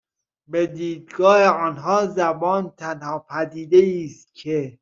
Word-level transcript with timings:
به 0.47 0.67
دیدگاه 0.67 1.43
آنها 1.43 2.05
زبان 2.07 2.69
تنها 2.77 3.19
پدیدهای 3.19 4.05
است 4.05 4.33
که 4.35 4.77